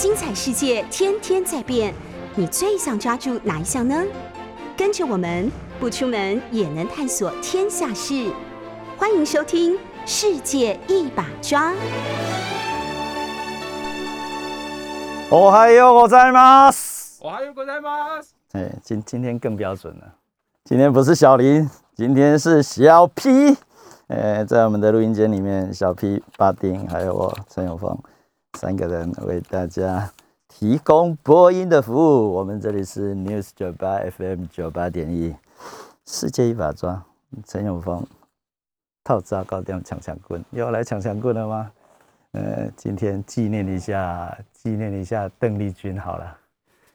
[0.00, 1.94] 精彩世界天天在变，
[2.34, 4.04] 你最想抓住哪一项呢？
[4.76, 5.50] 跟着我们
[5.80, 8.30] 不出门也能探索天下事，
[8.96, 11.72] 欢迎收听《世界一把抓》。
[15.30, 17.18] おはようございます。
[17.22, 18.34] おはようございます。
[18.52, 20.14] 哎，今今天更标准了，
[20.64, 23.56] 今天不是小林，今天是小 P。
[24.08, 27.98] 呃，在我们的录音间里面，小 P、巴丁还有我陈永峰
[28.57, 30.11] 三个人为大家
[30.47, 32.33] 提供播音的服务。
[32.33, 35.35] 我们这里是 News 九八 FM 九八点一，
[36.05, 37.03] 世界一把抓。
[37.45, 38.05] 陈永峰
[39.03, 41.71] 套扎高调抢抢棍，又来抢抢棍了吗？
[42.33, 46.37] 呃，今天纪念一下，纪念一下邓丽君好了。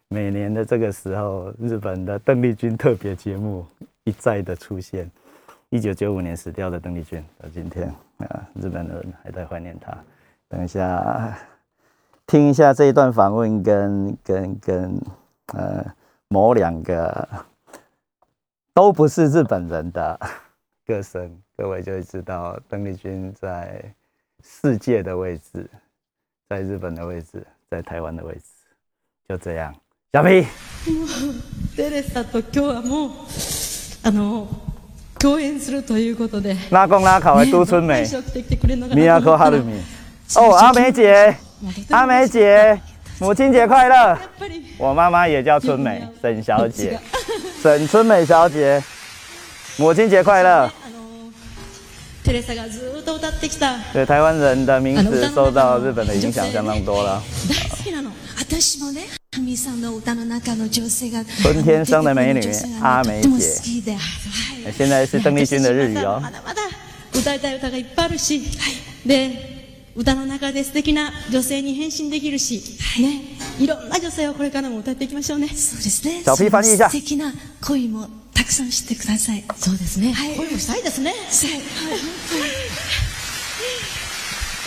[0.09, 3.67] 每年的这个时候，日本的邓丽君特别节目
[4.05, 5.11] 一再的出现。
[5.71, 9.97] 一九九五年死掉的邓丽君，到今天啊，日本人还在怀念她。
[10.50, 11.38] 等一下，
[12.28, 15.02] 听一下这一段访问跟跟跟
[15.54, 15.86] 呃
[16.28, 17.28] 某两个
[18.74, 20.20] 都不是日本人的
[20.86, 23.94] 歌声，各位就会知道邓丽君在
[24.44, 25.70] 世界的位置，
[26.50, 28.42] 在日本的位置，在台湾的位置，
[29.28, 29.74] 就这样。
[30.14, 30.46] 小 P，
[31.78, 33.12] テレサと今日はもう
[34.04, 34.48] あの
[35.18, 36.56] 共演するということで。
[36.70, 38.04] 拉贡拉考的都春美。
[38.06, 38.68] 起きてき
[40.26, 40.52] てくれるのか米亚なと思ったら科哈鲁米。
[40.52, 41.38] 哦，阿梅姐，
[41.90, 42.82] 阿梅姐，
[43.20, 43.96] 母亲节快乐！
[43.96, 47.00] やっぱり我妈妈也叫春美， 沈小姐，
[47.62, 48.82] 沈春美小姐，
[49.78, 50.50] 母亲节快乐！
[50.50, 51.32] あ の
[52.24, 57.22] テレサがずーっと歌ってきた对台湾人的名字受到日本的影响相当多了。
[57.50, 58.12] 大好きなの。
[58.40, 66.32] 私もね、ハミさんの歌の中の女性が春天生的美女女性阿梅とても姐好きで、はい、现在是邓丽君的日语哦ま。
[66.32, 66.62] だまだ
[69.97, 72.63] 歌の中で素敵な女性に変身できるし、
[73.01, 73.23] ね、
[73.59, 75.49] いろんな女性をこれからも歌っていきましょうね。
[75.49, 76.23] そうですね。
[76.23, 77.33] 小下素敵な
[77.67, 79.43] 恋もたくさんしてください。
[79.57, 80.13] そうですね。
[80.13, 81.15] はい恋もしたいですね。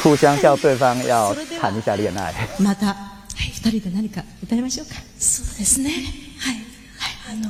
[0.02, 2.34] 互相叫对方要谈一下恋爱。
[2.60, 2.96] また
[3.38, 4.96] 二人で何か歌いましょうか？
[5.20, 5.92] そうですね。
[6.40, 6.56] はい。
[6.98, 7.50] はい、あの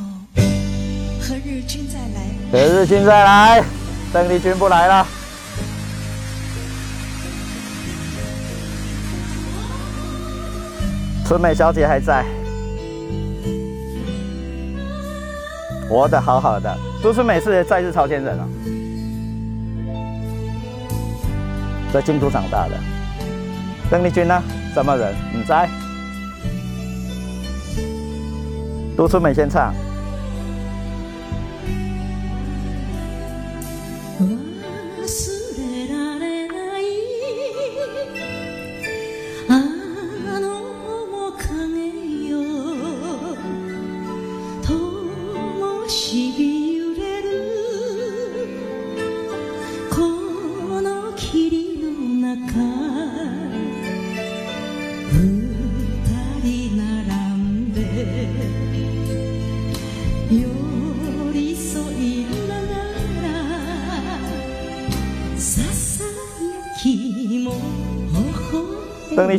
[1.29, 2.09] 何日君再来。
[2.51, 3.63] 何日君再来，
[4.11, 5.18] 邓丽君不来了。
[11.29, 12.25] 春美小姐还在，
[15.87, 16.75] 活得好好的。
[17.03, 18.47] 都春美是在日朝鲜人啊，
[21.93, 22.71] 在京都长大的。
[23.91, 24.41] 邓丽君呢？
[24.73, 25.13] 什么人？
[25.31, 25.69] 你在？
[28.97, 29.71] 都春美先唱。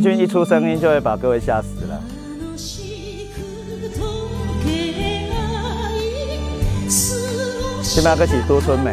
[0.00, 2.00] 君一出声音就会把各位吓死了。
[2.40, 3.40] 楽しく
[3.98, 4.00] 溶
[4.64, 5.34] け合
[5.98, 6.40] い
[6.88, 8.92] 過ご下面要歌曲《都春美》，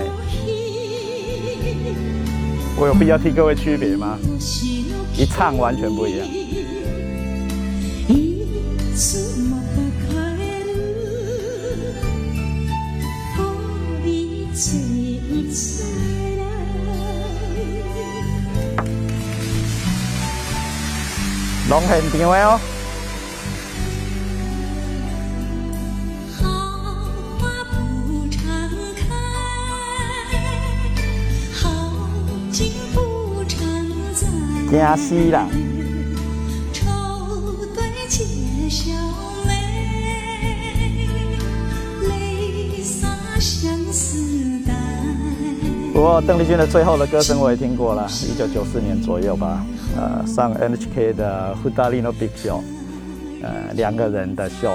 [2.77, 4.19] 我有必要替各位区別嗎？
[5.15, 6.36] 一唱完全不一樣。
[21.68, 22.58] 龙很甜的哦。
[26.34, 26.48] 好
[27.38, 28.40] 花不常
[28.96, 29.04] 开，
[31.52, 31.68] 好
[32.50, 33.58] 景不常
[34.14, 34.26] 在。
[34.70, 35.46] 惊死啦！
[45.92, 49.66] 不过邓丽君的最后的歌声我也听过了，一九九四年左右吧，
[49.98, 52.60] 呃，上 NHK 的 h u d a l i n o Big Show，
[53.42, 54.70] 呃，两个人的秀，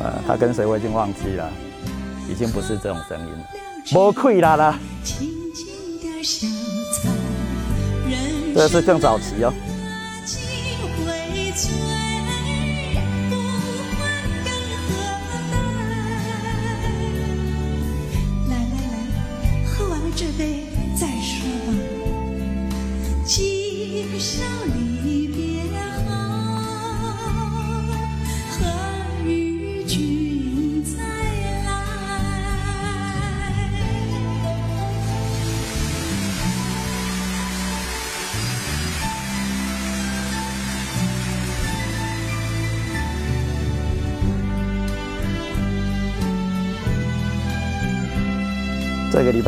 [0.00, 1.50] 呃，他跟谁我已经忘记了，
[2.30, 3.44] 已经不是这种声音了，
[3.92, 4.78] 没愧啦啦，
[8.54, 9.52] 这是更早期哦。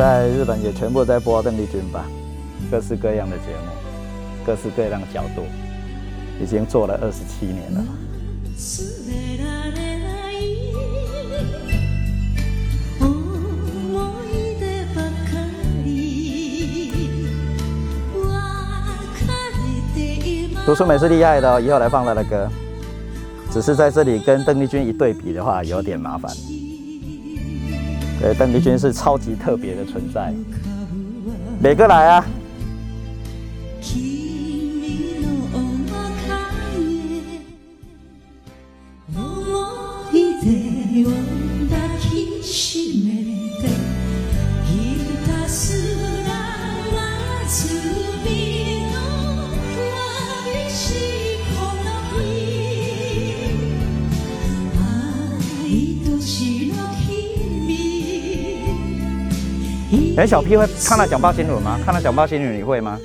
[0.00, 2.06] 拜日本也全部在播邓丽君吧，
[2.70, 3.68] 各式各样的节目，
[4.42, 5.42] 各式各样的角度，
[6.42, 7.84] 已经做了二十七年了。
[8.56, 10.72] 忘れられない
[12.98, 13.04] 思
[14.32, 14.64] い出
[14.94, 15.44] ばか
[15.84, 15.86] り
[18.14, 18.24] 別
[19.52, 22.48] れて今读书美是厉害的哦，以後來放他的歌，
[23.52, 26.34] 只是在這裡跟鄧麗君一對比的話，有點麻煩。
[28.21, 30.31] 对邓丽君是超级特别的存在。
[31.59, 32.25] 哪个来啊。
[60.21, 61.79] 哎，小 P 会看他讲报新闻吗？
[61.83, 62.99] 看他讲报新闻你會嗎？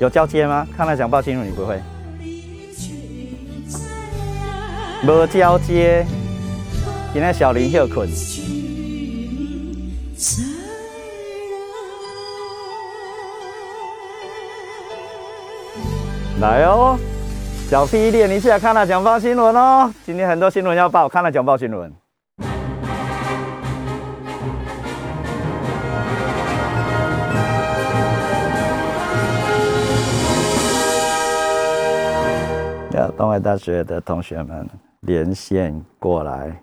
[0.00, 0.66] 有交接嗎？
[0.76, 1.80] 看他講報新聞你不會？
[5.04, 6.04] 無交接，
[7.12, 8.08] 今天小林休困。
[16.40, 16.98] 來哦，
[17.70, 19.94] 小 P 練一下，看他講報新聞哦。
[20.04, 21.92] 今天很多新聞要报，看他講報新聞。
[33.42, 34.68] 大学的同学们
[35.00, 36.62] 连线过来，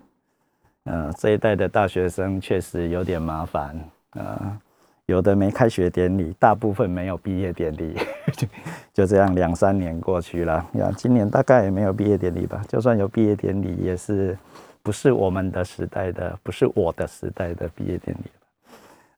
[0.84, 3.78] 呃，这一代的大学生确实有点麻烦，
[4.12, 4.58] 呃，
[5.06, 7.96] 有的没开学典礼，大部分没有毕业典礼，
[8.94, 14.36] 就这样两三年过去了，呀，今年大概也没有毕业典礼吧，就算有毕业典礼，也是
[14.82, 18.30] 不是我们的时代的，不是我的时代的毕业典礼，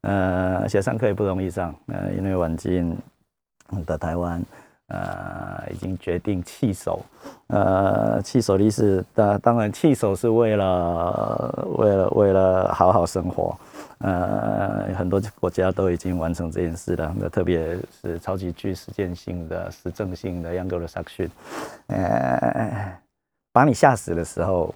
[0.03, 2.97] 呃，而且上课也不容易上，呃，因为晚近
[3.85, 4.43] 的台湾。
[4.91, 7.01] 呃，已經決定棄守，
[7.47, 13.57] 呃，棄守的意思，當當然棄守是為了為了為了好好生活，
[13.99, 21.29] 呃，很多國家都已經完成這件事了，那特別是超級具實踐性的、實證性的 Young Reduction，
[21.87, 22.99] 呃，
[23.53, 24.75] 把你嚇死的時候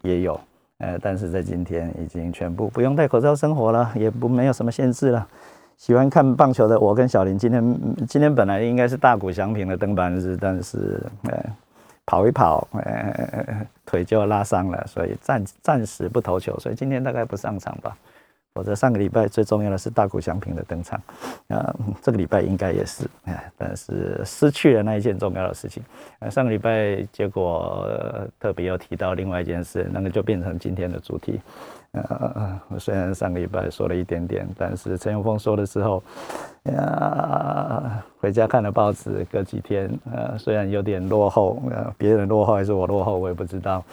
[0.00, 0.40] 也有，
[0.78, 5.26] 呃，但是在今天已經全部不用戴口罩生活了，也不沒有什麼限制了。
[5.76, 11.44] 喜欢看棒球的我跟小林，今天今天本来应该是大谷翔平的登板日，但是呃
[12.06, 17.96] 跑一跑，呃腿就拉伤了，所以暂暂时不投球，所以今天大概不上场吧。
[18.54, 21.00] 否则上个礼拜最重要的是大谷翔平的登场，
[21.48, 25.82] 啊，这个礼拜应该也是，哎，但是失去了那一件重要的事情。
[26.20, 27.84] 呃，上个礼拜结果
[28.38, 31.40] 特别又提到另外一件事，那个就变成今天的主题。
[31.90, 36.00] 呃，我虽然上个礼拜说了一点点，但是陈永峰说的时候，
[36.64, 43.84] 呀，回家看了报纸，隔几天，呃，虽然有点落后，呃，别人落后还是我落后，我也不知道。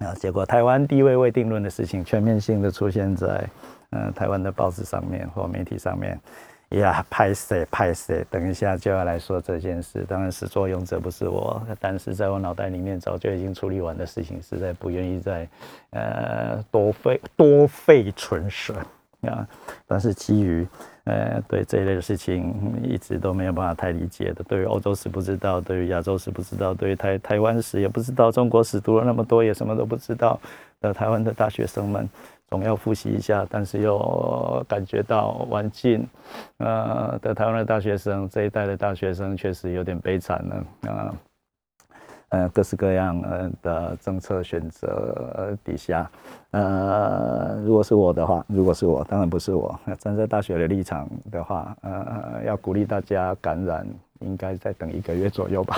[0.00, 3.48] 啊，结果台湾地位未定论的事情，全面性的出现在，
[3.90, 6.18] 呃，台湾的报纸上面或媒体上面。
[6.70, 10.06] 呀，拍谁拍谁，等一下就要来说这件事。
[10.08, 15.48] 当然，始作俑者不是我，但是在我脑袋里面早就已经处理完的事情，实在不愿意再，
[15.90, 18.76] 呃，多费多费唇舌
[19.22, 19.44] 啊。
[19.84, 20.64] 但是基于，
[21.10, 24.44] 呃，对这一类的事情一直都没有办法太理解的。
[24.44, 30.38] 对于欧洲史不知道，对于亚洲史不知道，对于台台湾史也不知道，中国史读了那么多也什么都不知道
[30.80, 32.08] 的台湾的大学生们，
[32.48, 36.06] 总要复习一下，但是又感觉到晚近，
[36.58, 41.12] 呃，的台湾的大学生这一代的大学生确实有点悲惨了，啊，
[42.30, 46.10] 呃各式各样呃的政策选择底下，
[46.50, 53.86] 呃，如果是我的话，如果是我，当然不是我，站在大学的立场的话，呃，要鼓励大家感染，
[54.20, 55.76] 应该再等一个月左右吧，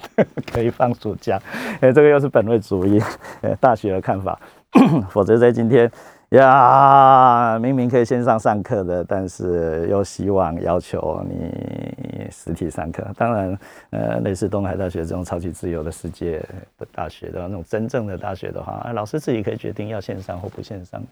[0.52, 1.38] 可以放暑假，
[1.80, 3.00] 哎， 这个又是本位主义，
[3.42, 4.38] 呃，大学的看法，
[5.10, 5.90] 否则在今天。
[6.36, 13.06] 呀，明明可以线上上课的，但是又希望要求你实体上课。
[13.16, 13.58] 当然，
[13.90, 16.38] 呃，类似东海大学这种超级自由的世界
[16.78, 21.02] 的大学的那种真正的大学的话，老师自己可以决定要线上或不线上。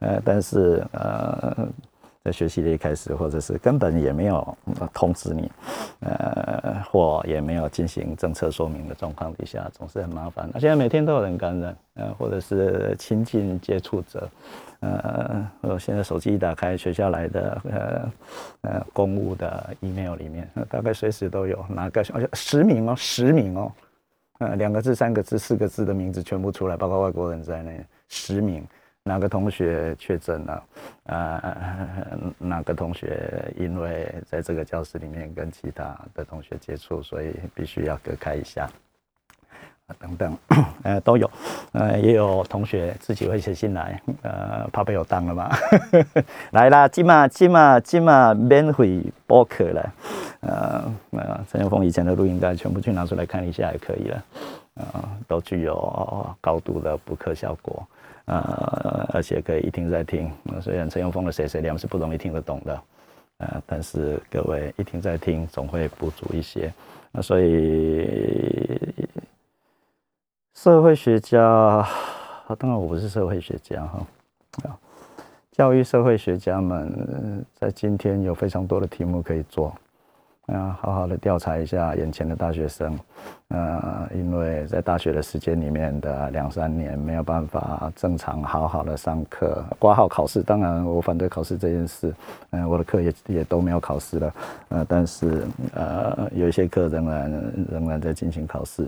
[0.00, 1.68] 呃，但是呃。
[2.26, 4.58] 在学习的一开始，或者是根本也没有
[4.92, 5.48] 通知你，
[6.00, 10.50] 呃，或也没有进行政策说明的状况底下，总是很麻烦。
[10.52, 14.28] 那现在每天都有人感染，呃，或者是亲近接触者，
[14.80, 18.12] 呃，我现在手机一打开，学校来的，呃，
[18.62, 23.70] 呃，公务的 email 里面，大概随时都有哪个，而且实名哦，实名哦，
[24.40, 28.66] 呃，两个字、三个字、四个字的名字全部出来，包括外国人在内，实名。
[29.06, 30.62] 哪个同学确诊了，
[31.04, 31.56] 呃，
[32.38, 38.68] 哪个同学因为在这个教室里面跟其他的同学接触，所以必须要隔开一下。
[40.00, 40.36] 等等，
[40.82, 41.30] 呃，都有，
[41.70, 45.48] 呃，也有同学自己会写信来，呃，怕被我当了嘛，
[46.50, 49.92] 来啦，今嘛今嘛今嘛免费播课了，
[50.40, 54.24] 呃，呃，陈永峰以前的录音带全部去拿出来看一下也可以了，
[54.74, 54.84] 呃，
[55.28, 57.86] 都具有高度的补课效果，
[58.26, 60.30] 呃，而且可以一听再听，
[60.60, 62.82] 虽然陈永峰的谁谁两是不容易听得懂的，
[63.38, 66.72] 呃，但是各位一听再听总会补足一些，
[67.10, 68.78] 那所以。
[70.54, 71.86] 社会学家，
[72.58, 74.06] 当然我不是社会学家哈。
[74.64, 74.76] 啊，
[75.52, 79.72] 教育社会学家们在今天有非常多的题目可以做，
[80.46, 82.96] 啊，好好的调查一下眼前的大学生，
[83.48, 90.42] 呃，因为在大学的时间里面的两三年没有办法正常好好的上课，挂号考试。
[90.42, 92.14] 当然我反对考试这件事，
[92.50, 94.34] 嗯，我的课也也都没有考试了，
[94.68, 98.86] 呃，但是呃，有一些课仍然仍然在进行考试。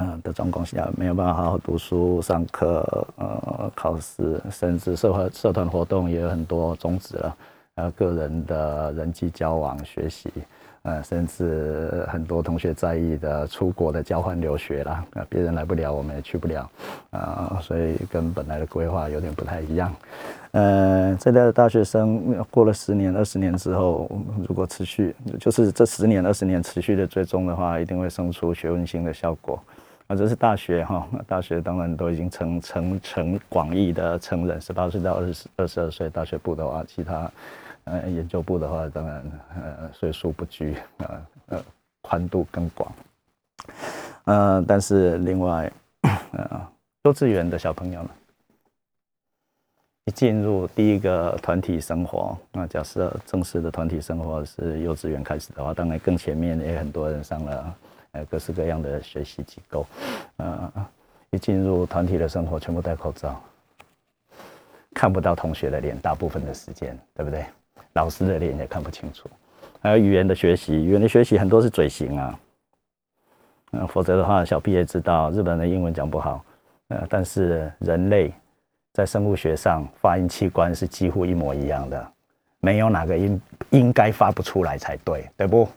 [0.00, 7.36] 嗯的状况下，没有办法好好读书、上课、呃考试，甚至社会社团活动也有很多终止了。
[7.78, 10.28] 呃，个人的人际交往、学习，
[10.82, 16.68] 呃，甚至很多同学在意的出国的交换留学啦，啊，别人来不了，我们也去不了，
[17.10, 19.94] 啊，所以跟本来的规划有点不太一样。
[20.50, 24.10] 呃，这代的大学生过了十年、二十年之后，
[24.48, 29.62] 如果持续，就是这十年、二十年持续的追踪的话，一定会生出学问性的效果。
[30.08, 37.30] 啊，这是大学哈，大学当然都已经成成成广义的成人，十八岁到二十二十二岁大学部的话，其他
[37.90, 39.24] 呃研究部的话，当然
[39.56, 41.64] 呃岁数不拘，啊呃
[42.02, 42.92] 宽度更广，
[44.24, 45.72] 呃，但是另外
[46.32, 46.68] 呃
[47.04, 48.10] 幼稚园的小朋友呢，
[50.04, 57.74] 一进入第一个团体生活，那假设正式的团体生活是幼稚园开始的话，当然更前面也很多人上了。
[58.12, 59.86] 呃，各式各样的学习机构，
[60.38, 60.72] 呃，
[61.28, 63.38] 一进入团体的生活，全部戴口罩，
[64.94, 67.44] 看不到同学的脸，大部分的时间，对不对？
[67.94, 69.28] 老师的脸也看不清楚。
[69.80, 72.40] 还有语言的学习，语言的学习很多是嘴型啊，
[73.72, 76.44] 嗯，否则的话，小毕也知道日本的英文讲不好，
[76.88, 78.32] 呃，但是人类
[78.92, 82.12] 在生物学上发音器官是几乎一模一样的，
[82.60, 83.40] 没有哪个音
[83.70, 85.68] 应该发不出来才对，对不？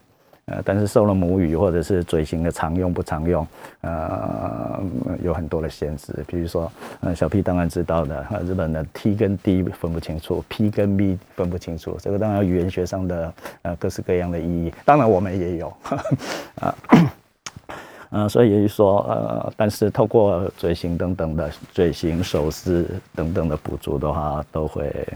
[0.64, 3.46] 但是受了母语或者是嘴型的常用不常用，
[3.82, 4.82] 呃，
[5.22, 6.12] 有很多的限制。
[6.26, 14.72] 比如说，呃，小 P 当然知道的，日本的 T 跟 D 分不清楚，P 跟 B 分不清楚，这个当然语言学上的呃各式各样的意义。
[14.84, 15.72] 当然我们也有，
[16.60, 16.74] 啊。
[18.14, 25.08] 嗯，所以也就是说，呃，但是透过嘴型等等的嘴型、手势等等的补足的话，都会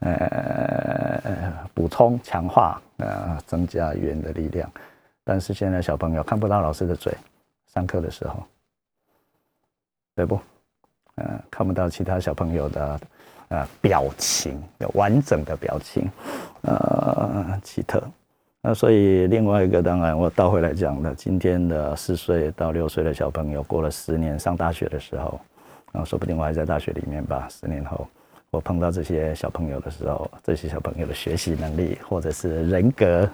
[0.00, 4.68] 呃补充、强化、呃增加语言的力量。
[5.22, 7.16] 但是现在小朋友看不到老师的嘴，
[7.72, 8.42] 上课的时候，
[10.16, 10.40] 对不？
[11.14, 13.00] 呃，看不到其他小朋友的
[13.50, 16.10] 呃表情，有完整的表情，
[16.62, 18.02] 呃，奇特。
[18.62, 25.40] 那所以另外一个，当然我倒回来讲了，今天的四岁到六岁的小朋友，过了十年上大学的时候，
[25.92, 28.06] 啊，说不定我还在大学里面吧，十年后。
[28.50, 33.26] 我碰到这些小朋友的时候，这些小朋友的学习能力或者是人格，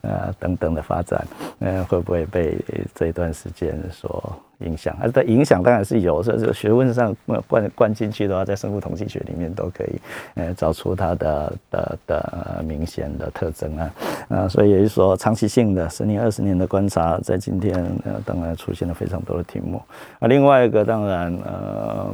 [0.00, 1.24] 呃 等等的发展，
[1.60, 2.58] 呃会不会被
[2.94, 4.34] 这一段时间所
[4.64, 4.94] 影响？
[5.00, 7.14] 啊，的影响当然是有，这这学问上
[7.46, 10.00] 灌灌进去的话，在生物统计学里面都可以，
[10.34, 13.90] 呃找出它的的的明显的特征啊，
[14.28, 19.80] 啊，所以也就是说长期性的十年二十年的观察，在今天呃当然出现了非常多的题目，
[20.18, 22.10] 啊，另外一个当然呃。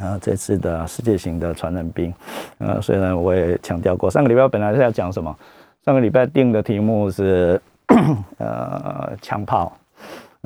[0.00, 2.14] 啊，这次的世界型的传染病，
[2.58, 5.36] 呃，虽然我也强调过，上个礼拜本来是要讲什么，
[5.84, 7.60] 上个礼拜定的题目是，
[8.38, 9.76] 呃，枪炮，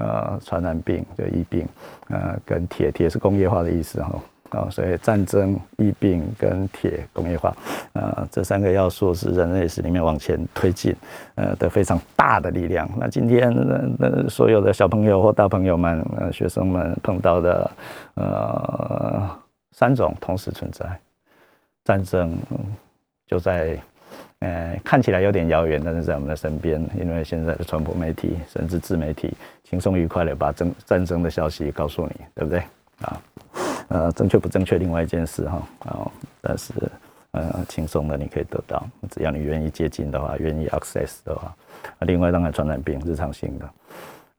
[0.03, 1.67] 呃，传染病就疫病，
[2.09, 7.55] 呃，跟铁铁是工业化的意思哈，啊，所以战争、疫病跟铁工业化，
[7.93, 10.95] 呃，这三个要素是人类史里面往前推进，
[11.37, 12.89] 呃的非常大的力量。
[12.99, 13.51] 那今天
[14.01, 17.71] 呃所有的小朋友或大朋友们，呃，学生们碰到的，
[18.15, 19.31] 呃。
[19.75, 20.85] 三种同时存在，
[21.83, 22.37] 战争
[23.27, 23.81] 就在，
[24.43, 26.85] 呃，看起来有点遥远，但是在我们的身边。
[26.99, 29.33] 因为现在的传播媒体甚至自媒体，
[29.63, 32.59] 轻松愉快的把争战争的消息告诉你，对不对？
[33.03, 33.23] 啊，
[33.89, 35.63] 呃，正确不正确，另外一件事哈。
[35.87, 36.73] 啊，但是
[37.31, 41.55] 呃，轻松的你可以得到，只要你愿意接近的话，愿意 access 的话。
[42.01, 43.71] 另外，当然传染病日常性的，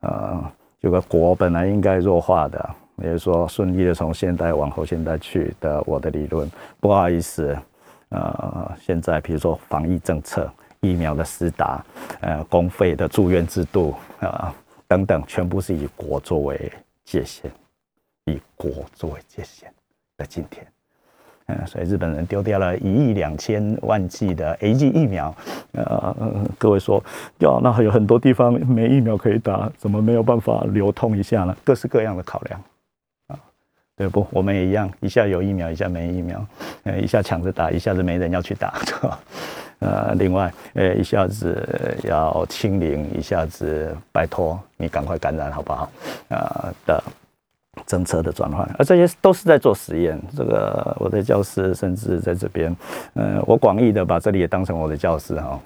[0.02, 2.70] 呃，有个国本来应该弱化的。
[2.98, 6.50] 也就是说顺利的从现代往后现代去的我的理论。
[6.80, 7.58] 不好意思，
[8.14, 10.50] 呃，现在比如说防疫政策、
[10.82, 11.84] 疫苗的施打、
[12.22, 14.54] 呃公费的住院制度啊、
[14.88, 16.72] 等等，全部是以国作为
[17.04, 17.52] 界限，
[18.26, 19.72] 以国作为界限
[20.18, 20.66] 的今天。
[21.48, 25.36] 嗯，所以日本人丢掉了一亿两千万剂的 A G 疫苗，
[25.74, 26.16] 呃，
[26.58, 27.04] 各位说，
[27.40, 31.54] 哟，那还有很多地方没疫苗可以打，怎么没有办法流通一下呢？
[31.66, 32.64] 各式各样的考量，
[34.10, 34.26] 不？
[34.32, 36.46] 我们也一样，一下有疫苗，一下没疫苗，
[36.84, 38.74] 呃，一下抢着打，一下子没人要去打，
[39.80, 45.90] 呃，另外，呃，一下子要清零，一下子拜托你赶快感染好不好？
[46.30, 47.04] 啊的。
[47.88, 50.22] 政策的转换，而这些都是在做实验。
[50.38, 52.74] 这个我的教室甚至在这边，
[53.16, 55.60] 嗯，我广义的把这里也当成我的教室哈，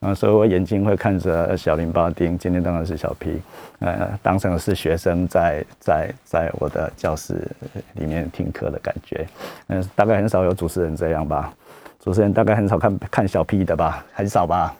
[0.00, 3.40] 啊，所以我眼睛会看着小林巴丁，今天当然是小 P，
[3.80, 7.46] 呃，当成是学生在在在我的教室
[7.94, 9.26] 里面听课的感觉，
[9.66, 11.52] 嗯，大概很少有主持人这样吧，
[11.98, 14.74] 主持人大概很少看看小 P 的吧，很少吧，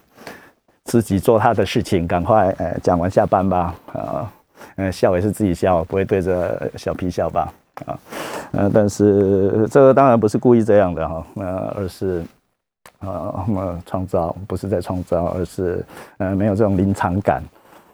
[0.84, 4.32] 自己做他的事情，赶快呃讲完下班吧，啊。
[4.74, 7.52] 嗯，笑也是自己笑，不会对着小皮笑吧？
[7.86, 7.98] 啊，
[8.52, 12.24] 呃，但是这个当然不是故意这样的哈，呃，而是
[12.98, 15.84] 啊，么创造不是在创造，而是
[16.18, 17.42] 呃没有这种临场感，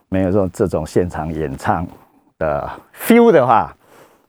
[0.09, 1.87] 没有这种这种现场演唱
[2.39, 3.77] 的 feel 的话，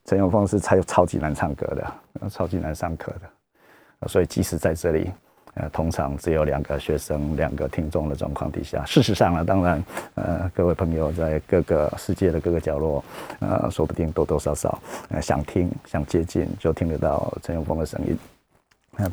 [0.05, 5.11] 陈永峰是超超级难唱歌的，超级难上课的，所以即使在这里。
[5.57, 9.81] 呃，通常只有两个学生、两个听众的状况底下，事实上呢，当然，
[10.15, 13.01] 呃，各位朋友在各个世界的各个角落，
[13.39, 18.19] 呃，说不定多多少少，呃，想听、想接近，就听得到陈永峰的声音。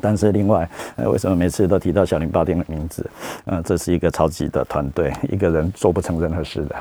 [0.01, 3.09] 但是另外，呃，为什么每次都提到小林巴丁的名字？
[3.45, 6.75] 呃，这是一个超级的团队，一个人做不成任何事的。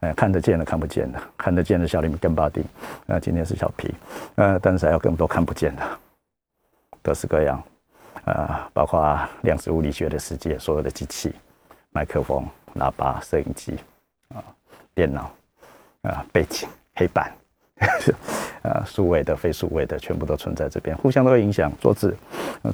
[0.00, 2.64] 呃，看得见的、看不见的，看得见的小林跟巴丁，
[3.06, 3.92] 呃，今天是小皮，
[4.36, 5.82] 呃，但是还有更多看不见的，
[7.02, 7.62] 各式各样。
[8.24, 11.34] 啊，包括量子物理学的世界，所有的机器、
[11.92, 13.78] 麦克风、喇叭、摄影机
[14.34, 14.44] 啊、
[14.94, 15.30] 电脑
[16.02, 17.32] 啊、背景、黑板，
[18.62, 21.72] 啊， 数位的、非数位的，全部都存在这边，互相都会影响。
[21.80, 22.14] 桌子，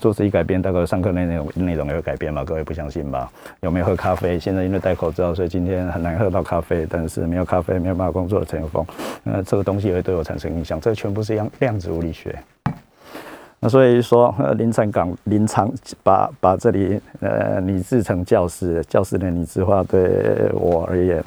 [0.00, 2.44] 桌子一改变，大概上课内容内容也会改变嘛？
[2.44, 3.30] 各位不相信吧？
[3.60, 4.38] 有没有喝咖啡？
[4.38, 6.86] 现在因为戴口罩，所以今天很难喝到咖啡。
[6.88, 8.84] 但是没有咖啡，没有办法工作的陈峰，
[9.24, 10.80] 呃，这个东西也会对我产生影响。
[10.80, 12.36] 这全部是量量子物理学。
[13.60, 15.70] 那所以说，呃，临场港临场
[16.02, 21.24] 把把这里呃拟制成教室，教室的拟制化对我而言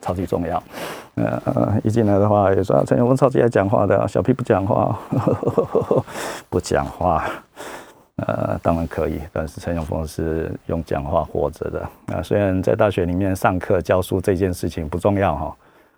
[0.00, 0.62] 超级重要。
[1.14, 4.98] 呃呃，一进来的话，也说陈永峰超级爱讲话的，小 P 不讲话，
[6.50, 7.24] 不讲话，
[8.16, 11.80] 呃，当然可以，但是陈永峰是用讲话活着的。
[12.14, 15.54] 啊，虽然在大学里面上课教书这件事情不重要哈。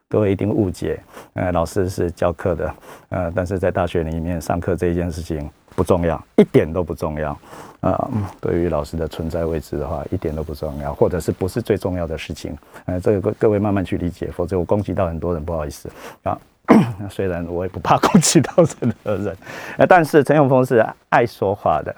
[0.08, 1.00] 各位一定误解，
[1.34, 2.74] 呃，老师是教课的，
[3.08, 7.38] 呃，但是在大学里面上课这一件事情不重要，一点都不重要，
[7.80, 8.08] 啊，
[8.40, 15.88] 对于老师的存在位置的话，一点都不重要，或者是不是最重要的事情，呃，这个各位慢慢去理解，否则我攻击到很多人，不好意思
[16.22, 16.36] 啊。
[17.08, 19.36] 虽然我也不怕攻击到任何人，
[19.78, 21.94] 呃，但是陈永峰是爱说话的，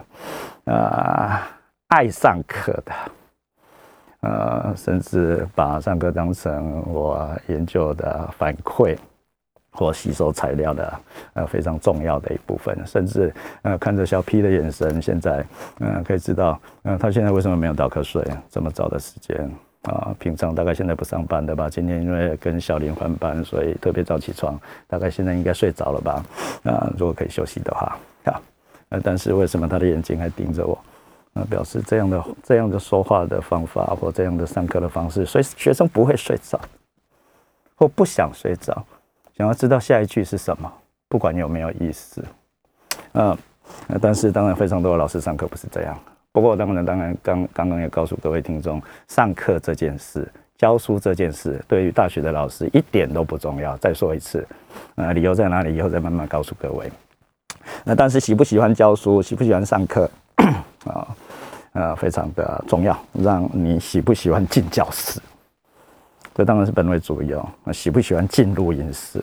[0.75, 1.49] 啊，
[1.87, 2.93] 爱上课的。
[4.21, 8.97] 呃，甚至把上课当成我研究的反馈
[9.71, 11.01] 或吸收材料的
[11.35, 12.77] 呃非常重要的一部分。
[12.87, 15.45] 甚至呃看着小 P 的眼神，现在
[15.81, 19.51] 嗯可以知道，嗯他现在为什么没有倒瞌睡这么早的时间
[19.83, 20.15] 啊？
[20.19, 21.69] 平常大概现在不上班的吧？
[21.71, 26.25] 今天因为跟小林换班，所以特别早起床，大概现在应该睡着了吧？
[26.65, 28.41] 啊，如果可以休息的话，啊，
[28.91, 30.79] 呃，但是为什么他的眼睛还盯着我？
[31.35, 36.59] 那表示这样的这样的说话的方法或这样的上课的方式，所以学生不会睡着，
[37.77, 38.85] 或不想睡着，
[39.39, 40.71] 想要知道下一句是什么，
[41.09, 42.25] 不管有没有意思。
[43.13, 43.39] 嗯，
[44.03, 45.97] 但是当然非常多的老师上课不是这样。
[46.33, 53.77] 不过当然当然刚刚刚也告诉各位听众，上课这件事、教书这件事，对于大学的老师一点都不重要。
[53.77, 54.45] 再说一次，
[54.97, 55.77] 呃，理由在哪里？
[55.77, 56.91] 以后再慢慢告诉各位。
[57.85, 60.11] 那但是喜不喜欢教书，喜不喜欢上课
[60.85, 61.07] 啊？
[61.75, 65.21] 呃，非常的重要，让你喜不喜欢进教室，
[66.39, 67.45] 这当然是本位主义哦。
[67.65, 69.21] 那喜不喜欢进录音室，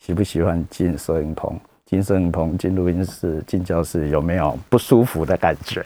[0.00, 5.80] 喜不喜欢进摄影棚，进摄影棚、进录音室、进教室，有没有不舒服的感觉？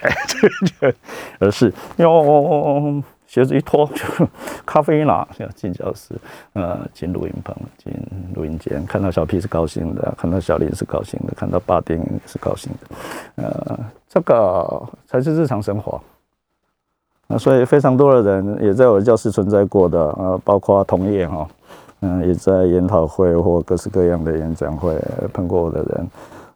[1.38, 3.04] 而是哟。
[3.26, 3.88] 鞋子一脱
[4.66, 6.14] 咖啡因了，要进教室，
[6.52, 7.92] 呃，进录音棚，进
[8.34, 12.96] 录音间，看到小 P 是高兴的，看到小林是高兴的，看到巴丁是高兴的，
[13.42, 15.98] 呃，这个才是日常生活。
[17.38, 21.48] 所以非常多的人也在我的教室存在过的，呃，包括同业哈，
[22.00, 24.96] 嗯，也在研讨会或各式各样的演讲会
[25.32, 26.10] 碰过我的人，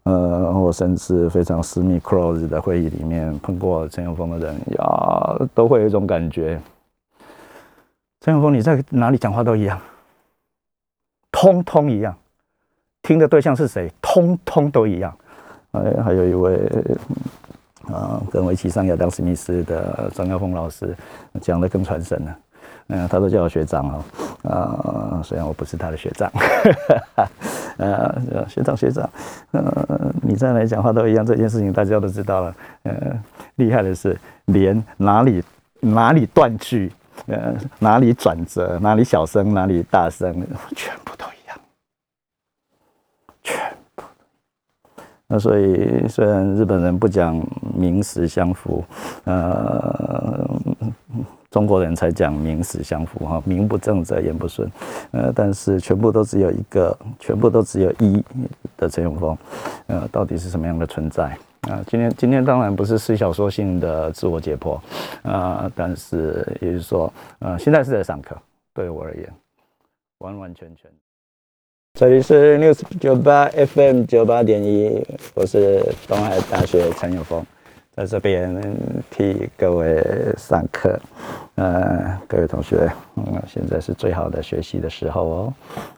[0.04, 6.60] 呃，或甚至非常私密 close 的会议里面碰过陈永峰的人，呀，都会有一种感觉，
[8.20, 9.78] 陈永峰你在哪里讲话都一样，
[11.30, 12.14] 通通一样，
[13.02, 15.14] 听的对象是谁，通通都一样。
[15.72, 16.58] 哎还有一位
[17.92, 20.96] 啊，跟我一起上亚当史密斯的张耀峰老师
[21.40, 22.38] 讲的更传神了。
[22.88, 24.04] 嗯，他都叫我学长哦，
[24.48, 26.30] 啊，虽然我不是他的学长，
[27.78, 29.10] 呃， 学长学长，
[29.50, 32.54] 呃，你再来讲话都一样，这件事情大家都知道了。
[32.84, 33.20] 呃，
[33.56, 35.42] 厉害的是连哪里
[35.80, 36.92] 哪里断句，
[37.26, 40.32] 呃，哪里转折，哪里小声，哪里大声，
[40.76, 41.58] 全部都有一样，
[43.42, 44.04] 全部。
[45.28, 47.40] 那所以虽然日本人不讲
[47.76, 48.84] 名实相符，
[49.24, 50.48] 呃。
[51.48, 54.70] 中国人才讲名实相符哈，名不正则言不顺，
[55.12, 58.22] 呃，但是全部都只有一个，全部都只有一
[58.76, 59.38] 的陈永峰，
[59.86, 61.82] 呃，到底是什么样的存在啊？
[61.86, 64.78] 今天今天当然不是私小说性的自我解剖
[65.22, 68.36] 啊，但是也就是说，呃，现在是在上课，
[68.74, 69.32] 对我而言，
[70.18, 70.90] 完完全全。
[71.96, 77.42] 这里是 News 九八 FM 九八点一，我是东海大学陈永峰。
[77.94, 78.54] 在这边
[79.08, 80.04] 替各位
[80.36, 81.00] 上课，
[81.54, 85.54] 呃，各位同学，嗯，现在是最好的学习的时候哦，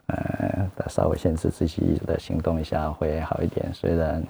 [0.06, 3.68] 呃，稍微限制自己的行动一下会好一点。
[3.74, 4.22] 虽然，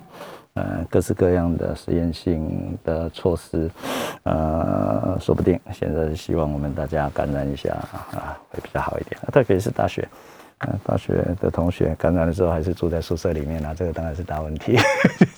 [0.54, 3.70] 呃，各式各样的实验性的措施，
[4.22, 7.74] 呃，说不定现在希望我们大家感染一下
[8.12, 9.20] 啊，会比较好一点。
[9.30, 10.08] 特别是大学。
[10.66, 14.76] 嗯，大学的同学感染的时候还是住在宿舍里面啊，这个当然是大问题。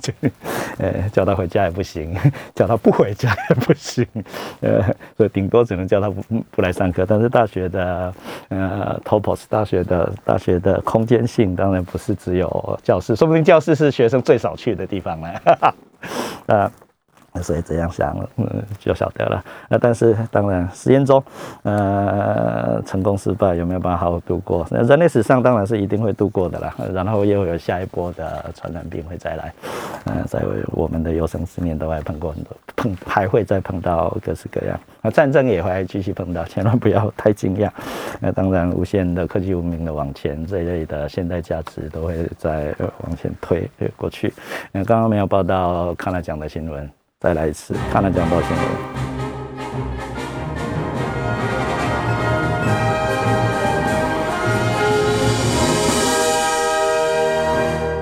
[0.79, 2.17] 呃，叫他回家也不行，
[2.55, 4.07] 叫他不回家也不行。
[4.61, 4.83] 呃，
[5.17, 7.05] 所以顶多只能叫他不不来上课。
[7.07, 8.15] 但是大学的
[8.49, 15.29] 呃，Topos 大学的大学的空间性当然不是只有教室，说不定教室是学生最少去的地方呢。
[16.47, 16.73] 啊。
[17.43, 18.47] 所以这样想，嗯，
[18.79, 19.45] 就晓得了。
[19.69, 21.23] 那但是当然，实验中，
[21.63, 24.67] 呃，成功失败有没有办法好好度过？
[24.71, 26.75] 那人类史上当然是一定会度过的啦。
[26.93, 29.53] 然后又有下一波的传染病会再来，
[30.07, 34.79] 嗯，在我们的有生之年都还碰过很多，碰还会再碰到各式各样。
[35.03, 37.71] 那战争也会继续碰到，千万不要太惊讶。
[38.19, 44.33] 那当然，无限的科技文明的往前，这一类的现代价值都会在往前推过去。
[44.73, 46.91] 那刚刚没有报道，看了讲的新闻。
[47.21, 48.67] 再来一次，看了讲到新闻。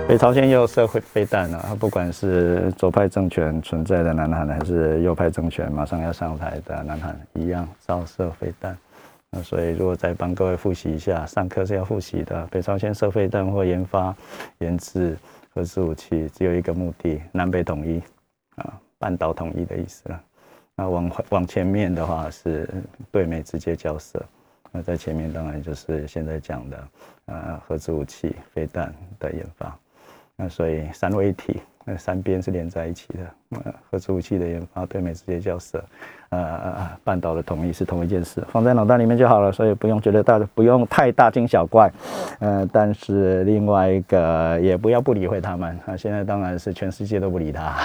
[0.07, 8.79] 北朝鲜又射会飞弹了，不管是左派政权存在的南韩，还是右派政权马上要上台的南韩，一样照射飞弹。
[9.33, 12.47] 那所以，如果再帮各位复习一下，上课是要复习的。
[12.53, 14.15] 北朝鲜射飞弹或研发
[14.59, 15.19] 研制
[15.53, 18.01] 核子武器，只有一个目的：南北统一
[18.55, 18.79] 啊。
[18.99, 20.21] 半岛统一的意思了，
[20.75, 22.69] 那往往前面的话是
[23.11, 24.21] 对美直接交涉，
[24.73, 26.89] 那在前面当然就是现在讲的
[27.27, 29.77] 呃核子武器、飞弹的研发，
[30.37, 35.83] 那所以三位一体，那三边是连在一起的，呃核子武器的研发对美直接交涉，
[36.31, 41.89] 呃半岛的统一是同一件事，放在脑袋里面就好了，所以不用觉得大不用太大惊小怪，
[42.41, 47.77] 呃但是另外一个也不要不理会他们啊，现在当然是全世界都不理他。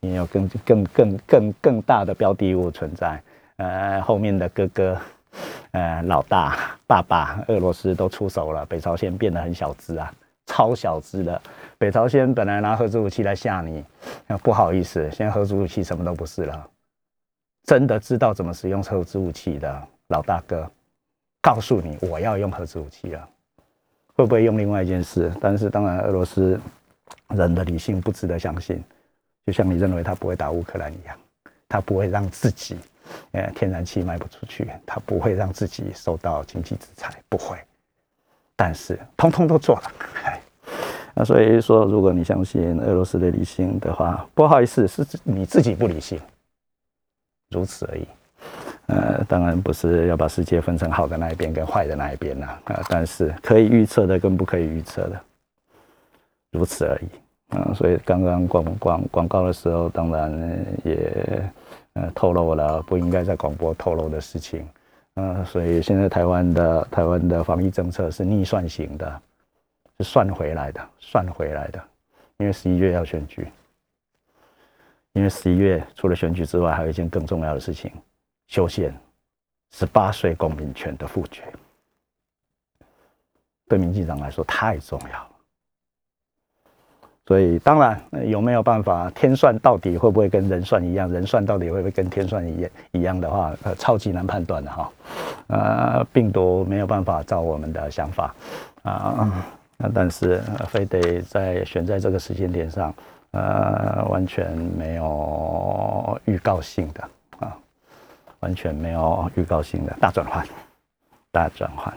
[0.00, 3.22] 也有更更更更更大的标的物存在，
[3.56, 4.96] 呃，后面的哥哥，
[5.72, 10.12] 呃，老大爸爸，俄罗斯都出手了，北朝鲜变得很小资啊，
[10.46, 11.40] 超小资的。
[11.76, 13.84] 北朝鲜本来拿核子武器来吓你，
[14.42, 16.68] 不好意思，现在核子武器什么都不是了。
[17.64, 20.70] 真的知道怎么使用核子武器的老大哥，
[21.42, 23.28] 告诉你，我要用核子武器了，
[24.14, 25.30] 会不会用另外一件事？
[25.40, 26.58] 但是当然，俄罗斯
[27.28, 28.82] 人的理性不值得相信。
[29.46, 31.16] 就像你认为他不会打乌克兰一样，
[31.68, 32.76] 他不会让自己，
[33.32, 37.58] 呃，天然气卖不出去，他不会让自己受到经济制裁，不会。
[38.54, 39.92] 但是通通都做了，
[41.14, 46.20] 那所以说，如果你相信俄罗斯的理性的话，不好意思，是你自己不理性，
[47.48, 48.06] 如此而已。
[48.86, 55.20] 呃，当然不是要把世界分成好的那一边跟坏的那一边了，啊，但是可以预测的跟不可以预测的，
[56.50, 57.08] 如此而已。
[57.50, 60.32] 嗯，所以刚刚广广广告的时候，当然
[60.84, 61.52] 也
[61.94, 64.66] 呃透露了不应该在广播透露的事情。
[65.14, 69.22] 嗯，所以现在台湾的台湾的防疫政策是逆算型的，
[69.98, 71.82] 是算回来的，算回来的。
[72.38, 73.46] 因为十一月要选举，
[75.12, 77.90] 因为十一月除了选举之外，还有一件更重要的事情，
[78.46, 78.94] 修宪
[79.72, 81.42] 十八岁公民权的复决。
[83.68, 85.29] 对民进党来说太重要。
[87.30, 94.90] 所以当然有没有办法天算到底会不会跟人算一样，人算到底会不会跟天算一样一样的话，呃，超级难判断的哈。
[95.46, 98.34] 呃，病毒没有办法照我们的想法
[98.82, 99.44] 啊，
[99.76, 102.92] 那但是呃非得在选在这个时间点上，
[103.30, 107.56] 呃，完全没有预告性的啊，
[108.40, 110.44] 完全没有预告性的大转换，
[111.30, 111.94] 大转换。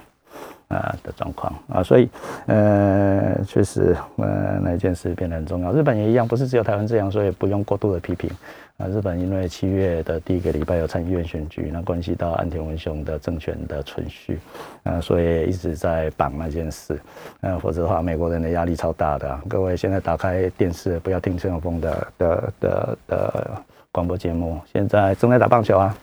[0.73, 2.09] 啊的状况啊，所以
[2.47, 5.71] 呃，确实呃那件事变得很重要。
[5.71, 8.29] 日本也一样，不是只有台湾这样，所以不用过度的批评
[8.77, 8.87] 啊。
[8.87, 14.39] 日本因为七月的第一个礼拜有参议院选举，那关系到岸田文雄的政权的存续
[14.83, 16.99] 啊，所以一直在绑那件事。
[17.41, 19.39] 呃，否则的话，美国人的压力超大的。
[19.47, 25.95] 各位现在打开电视，不要听陈永峰的的的的广播节目，现在正在打棒球啊。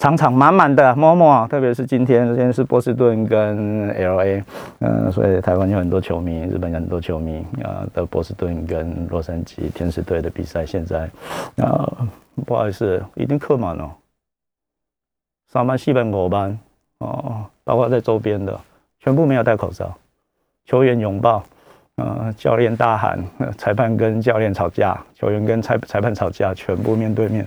[0.00, 4.42] 场场满满的，默默，特别是今天，今天是波士顿跟 L A，
[4.78, 11.00] 嗯，所以台湾有很多球迷，日本有很多球迷啊，的波士顿跟洛杉矶天使队的比赛，现在
[11.58, 12.08] 啊，
[12.46, 13.94] 不好意思，已经客满了，
[15.48, 16.58] 三班、四班、五班
[17.00, 18.58] 哦，包括在周边的，
[19.00, 19.94] 全部没有戴口罩，
[20.64, 21.44] 球员拥抱，
[21.96, 23.22] 呃，教练大喊，
[23.58, 27.46] 裁判跟教练吵架，球员跟裁裁判吵架，全部面对面。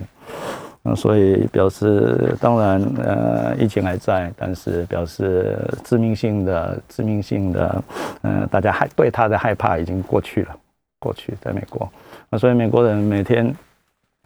[0.86, 7.84] 那所以表示，当然，呃，疫情还在，但是表示致命性的、致命性的，
[8.20, 10.54] 嗯，大家害对他的害怕已经过去了，
[10.98, 11.90] 过去在美国，
[12.28, 13.50] 那所以美国人每天，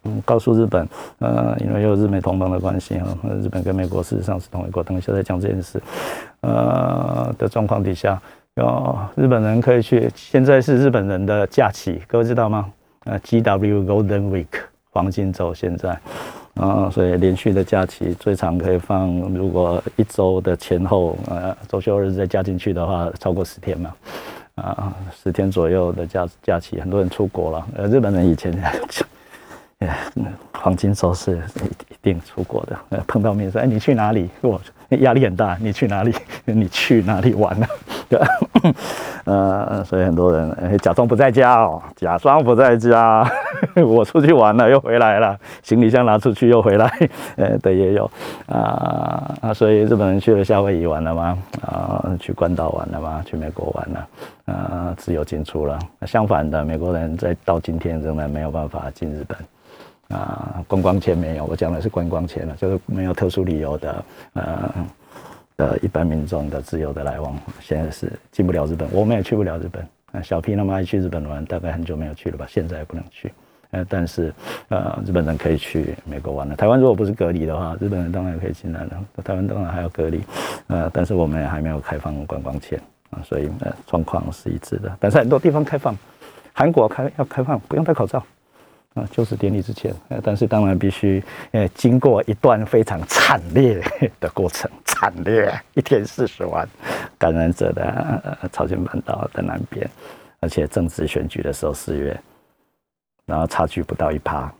[0.03, 0.85] 嗯，告诉日本，
[1.19, 3.07] 呃，因为有日美同盟的关系啊，
[3.41, 5.81] 日本跟美国事实上是同一国，等一下再讲这件事，
[6.41, 8.21] 呃的状况底下，
[8.55, 12.69] 有日本人可以去，现在是日本人的假期，各位知道吗？
[13.05, 15.97] 呃，GW Golden Week 黄金周现在。
[16.59, 23.95] 啊，所以连续的假期最长可以放，如果一周的前后，呃，周休日再加进去的话，超过十天嘛，
[24.55, 24.93] 啊，
[25.23, 27.67] 十天左右的假假期，很多人出国了。
[27.75, 28.51] 呃，日本人以前，
[29.79, 29.97] 哎，
[30.51, 31.37] 黄金周是
[31.89, 33.03] 一定出国的。
[33.07, 34.29] 碰到面说，哎，你去哪里？
[34.41, 34.59] 我
[35.01, 35.57] 压力很大。
[35.61, 36.13] 你去哪里？
[36.45, 37.67] 你去哪里玩呢？
[38.09, 38.19] 对？
[39.25, 43.23] 呃，所以很多人假装不在家哦，假装不在家，
[43.75, 46.91] 我出去玩了又回来了，行李箱拿出去又回来，
[47.37, 48.09] 呃，对，也有
[48.47, 51.37] 啊啊，所以日本人去了夏威夷玩了吗？
[51.61, 53.21] 啊，去关岛玩了吗？
[53.25, 54.07] 去美国玩了？
[54.45, 55.77] 啊，自由进出了。
[56.07, 59.37] 相反的，美国人在到今天仍然没有办法进日本
[60.09, 64.73] 啊，观光签没有，我讲的是观光签了，就是没有特殊理由的，呃。
[65.59, 69.85] 的一般民众的自由的来往，现在是进不了日本，我们也去不了日本。
[70.13, 72.45] 啊，小 P 那么爱去日本玩，大概很久没有去了吧？
[72.47, 73.29] 现在也不能去。
[73.71, 74.33] 呃，但是
[74.69, 76.55] 呃，日本人可以去美国玩了。
[76.55, 79.05] 台湾如果不是隔离的话，日本人当然可以进来了。
[79.21, 80.21] 台湾当然还要隔离。
[80.67, 84.95] 呃，但是我们也还没有开放观光签啊，所以呃，状况是一致的。
[84.97, 85.93] 但是很多地方开放，
[86.53, 88.23] 韩国开要开放，不用戴口罩。
[88.95, 93.79] 啊，就是典礼之前，呃，但是当然必须，呃，经过一段非常惨烈
[94.19, 96.67] 的过程，惨烈，一天四十万
[97.17, 99.87] 感染者的朝鲜半岛的南边，
[100.39, 102.19] 而且政治选举的时候四月，
[103.27, 104.51] 然后差距不到一趴，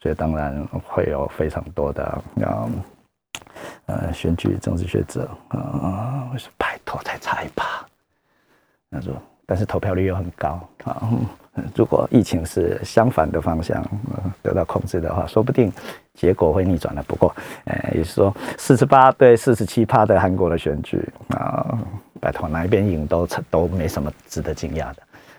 [0.00, 2.70] 所以当然会有非常多的，呃，
[3.86, 7.84] 呃，选举政治学者啊，我说拜托，才差一趴，
[8.92, 9.20] 他说。
[9.50, 11.08] 但是投票率又很高啊！
[11.74, 13.84] 如果疫情是相反的方向
[14.42, 15.72] 得到控制的话，说不定
[16.14, 17.02] 结果会逆转的。
[17.04, 21.78] 不过，呃，也是说四十八对四十七趴的韩国的选举啊，
[22.20, 24.96] 拜托哪一边赢都都没什么值得惊讶的。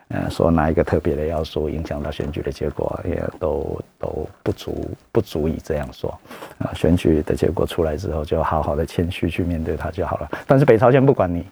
[0.10, 6.10] 嗯，说哪一个特别的要素影响到选举的结果，也都都不足不足以这样说
[6.58, 6.74] 啊。
[6.74, 10.30] 选举的结果出来之后，就好好的谦虚去面对它就好了。
[10.48, 11.46] 但是北朝鲜不管你。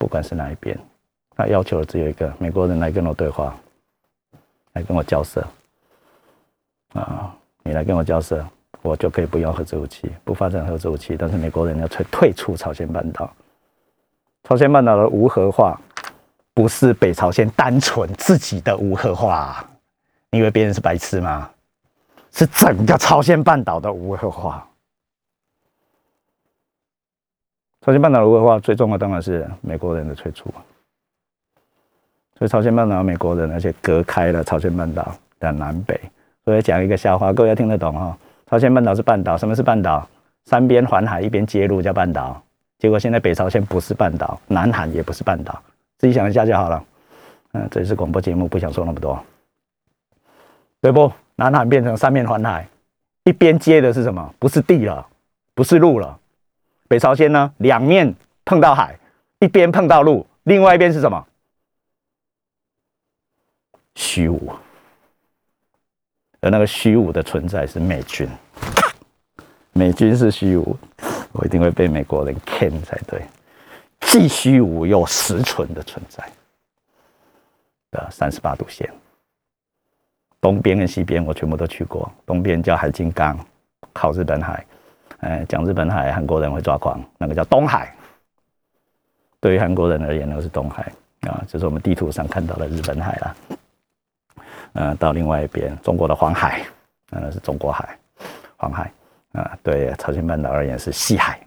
[0.00, 0.76] 不管是哪一边，
[1.36, 3.54] 他要求的只有一个：美国人来跟我对话，
[4.72, 5.46] 来跟我交涉。
[6.94, 8.42] 啊，你来跟我交涉，
[8.80, 11.14] 我就可以不用核武器，不发展核武器。
[11.18, 13.30] 但是美国人要退退出朝鲜半岛。
[14.44, 15.78] 朝鲜半岛的无核化，
[16.54, 19.62] 不是北朝鲜单纯自己的无核化。
[20.30, 21.50] 你以为别人是白痴吗？
[22.32, 24.66] 是整个朝鲜半岛的无核化。
[27.82, 30.50] 朝鲜半岛的无核化，最重要当然是美国人的退出。
[32.38, 35.98] 所以朝鲜半岛美国人，而且隔开了朝鲜半岛的南北。
[36.44, 38.16] 所以讲一个笑话，各位要听得懂哈。
[38.48, 40.06] 朝鲜半岛是半岛，什么是半岛？
[40.44, 42.40] 三边环海，一边接陆叫半岛。
[42.78, 45.60] 结果现在北朝鲜不是半岛，南韩也不是半岛，
[45.98, 46.84] 自己想一下就好了。
[47.52, 49.18] 嗯，这是广播节目，不想说那么多，
[50.80, 51.10] 对不？
[51.36, 52.68] 南韩变成三面环海，
[53.24, 54.34] 一边接的是什么？
[54.38, 55.04] 不是地了，
[55.54, 56.18] 不是路了。
[56.86, 58.96] 北朝鲜呢，两面碰到海，
[59.40, 61.26] 一边碰到陆，另外一边是什么？
[63.96, 64.52] 虚无。
[66.40, 68.28] 而那个虚无的存在是美军，
[69.72, 70.76] 美军是虚无，
[71.32, 73.22] 我一定会被美国人 can 才对，
[74.02, 76.24] 既虚无又实存的存在。
[77.90, 78.92] 的三十八度线，
[80.40, 83.38] 东边跟西边我全部都去过，东边叫海金刚，
[83.92, 84.66] 靠日本海，
[85.20, 87.94] 哎，讲日本海，韩国人会抓狂，那个叫东海，
[89.40, 90.92] 对于韩国人而言，那个是东海。
[91.22, 93.34] 啊，这是我们地图上看到的日本海啦。
[94.76, 96.62] 呃，到另外一边，中国的黄海，
[97.10, 97.98] 呃，是中国海，
[98.58, 98.92] 黄海，
[99.32, 101.40] 啊，对朝鲜半岛而言是西海，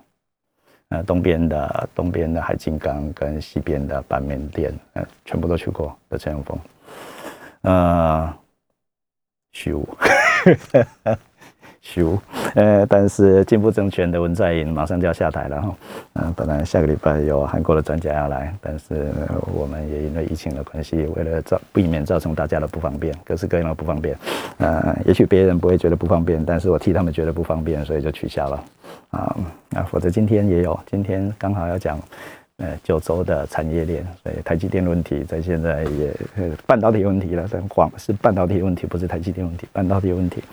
[0.89, 6.59] 呃，东边的东边的海金刚跟西边的板面店，呃，全部都去过的陈永峰，
[7.61, 8.33] 呃，
[9.51, 9.87] 虚无。
[11.81, 12.17] 修，
[12.55, 15.75] 呃，但是进步政权的文在寅马上就要下台了哈，
[16.13, 19.11] 嗯，本来下个礼拜有韩国的专家要来，但是
[19.53, 24.17] 我们也因为疫情的关系，为了造避免造成大家的不方便，各式各样的不方便，
[24.57, 28.63] 呃，也许别人不会觉得不方便，但是我替他们觉得不方便，所以就取消了，
[29.11, 29.35] 啊，
[29.69, 31.99] 那否则今天也有，今天刚好要讲。
[32.61, 36.13] 呃，九州的产业链，所以台积电问题在现在也
[36.67, 40.43] 半导体问题了，但广是半导体问题，不是台积电问题，半导体问题。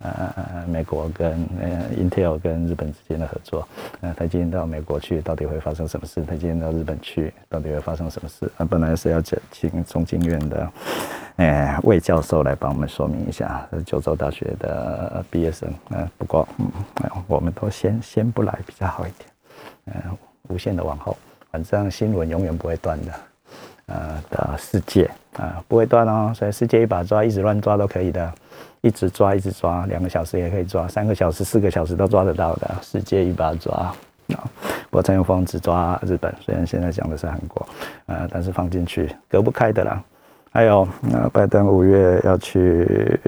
[0.00, 3.68] 呃，美国跟呃 Intel 跟日本之间的合作，
[4.00, 6.24] 呃，台积电到美国去到底会发生什么事？
[6.24, 8.50] 台积电到日本去到底会发生什么事？
[8.56, 10.72] 啊，本来是要请中经院的，
[11.36, 15.68] 呃，魏教授来帮我们说明一下，九州大学的毕业生。
[15.90, 16.70] 呃，不过，嗯，
[17.26, 19.30] 我们都先先不来比较好一点，
[19.84, 21.14] 呃，无限的往后。
[21.50, 23.12] 反正新闻永远不会断的，
[23.86, 28.32] 呃的世界啊不会断哦，所以世界一把抓，一直乱抓都可以的，
[28.80, 33.94] 一直抓一直抓，两个小时也可以抓，三个小时四个小时都抓得到的，世界一把抓啊。
[34.90, 37.66] 我陈永峰只抓日本，虽然现在讲的是韩国，
[38.06, 40.02] 呃，但是放进去隔不开的啦。
[40.52, 43.20] 还有，呃，拜登五月要去，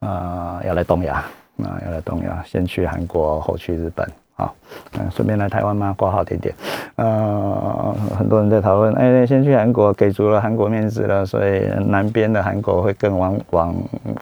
[0.00, 1.24] 啊，要来东亚，
[1.62, 4.06] 啊，要来东亚，先去韩国，后去日本。
[4.36, 4.54] 好，
[4.98, 5.94] 嗯，顺便来台湾吗？
[5.96, 6.54] 挂号点点，
[6.96, 13.74] 呃，很多人在讨论，哎，先去韩国，给足了韩国面子了，所以南边的韩国会更往往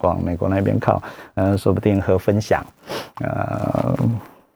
[0.02, 1.02] 往美国那边靠，
[1.34, 2.64] 嗯，说不定和分享，
[3.20, 3.94] 呃。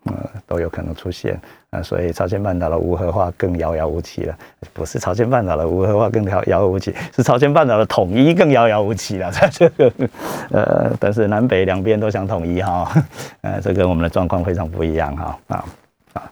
[0.08, 1.40] 呃，都有可能出现
[1.70, 4.34] 啊，所以朝鲜半岛的无核化更遥遥无期了。
[4.72, 9.30] 不是朝鲜半岛的无核化更遥遥无期，是朝鲜半岛的统一更遥遥无期了。
[9.50, 9.92] 这个，
[10.50, 12.90] 呃，但是南北两边都想统一哈，
[13.42, 15.64] 呃，这跟我们的状况非常不一样哈啊
[16.14, 16.22] 啊，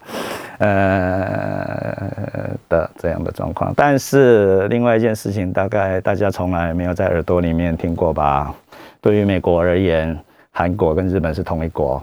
[0.59, 3.73] 呃的这样的状况。
[3.77, 8.55] 但是另外一件事情，大概大家从来没有在耳朵里面听过吧？
[9.01, 10.19] 对于美国而言，
[10.51, 12.03] 韩国跟日本是同一国。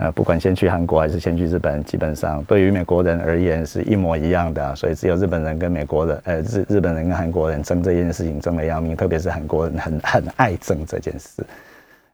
[0.00, 11.44] 呃，不管先去韩国还是先去日本，基本上对于美国人而言是一模一样的，所以只有日本人跟美国人，呃，日日本人跟韩国人争这件事情争得要命，特别是韩国人很很爱争这件事。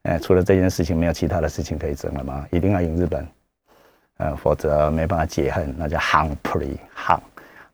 [0.02, 2.44] 呃，除了这件事情，没有其他的事情可以争了吗？
[2.50, 3.24] 一定要赢日本，
[4.16, 6.36] 呃，否则没办法解恨，那叫 h u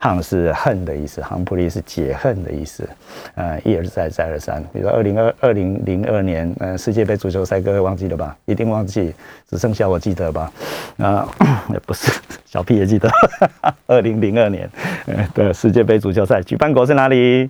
[0.03, 2.89] 恨是恨的意思，杭普利是解恨的意思，
[3.37, 4.61] 呃，一而再，再而三。
[4.73, 8.37] 比如说二零二二零零二年，呃，世界杯足球赛，各位忘记了吧？
[8.45, 9.15] 一定忘记，
[9.49, 10.53] 只剩下我记得吧？
[10.99, 11.29] 啊，
[11.87, 12.11] 不是，
[12.45, 13.09] 小屁也记得，
[13.87, 14.69] 二零零二年，
[15.07, 17.49] 呃，的世界杯足球赛举办国是哪里？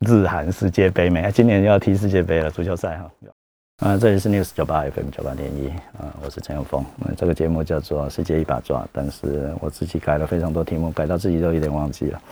[0.00, 1.30] 日韩世界杯，没？
[1.30, 3.10] 今年要踢世界杯了，足球赛哈。
[3.82, 5.66] 啊，这里是 News 九八 FM 九八点一
[5.98, 6.84] 啊，我是陈永峰。
[6.98, 12.22] 那这个节目叫做《世界一把抓》，但是我自己改了非常多题目，改到自己都有点忘记了。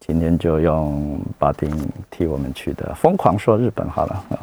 [0.00, 1.70] 今天就用巴丁
[2.10, 4.36] 替我们取的“疯狂说日本”好了啊，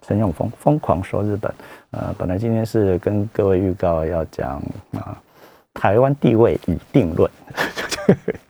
[0.00, 1.52] 陈永峰疯狂说日本。
[1.90, 4.62] 呃，本来今天是跟各位预告要讲
[4.98, 5.20] 啊，
[5.74, 7.30] 台湾地位已定论。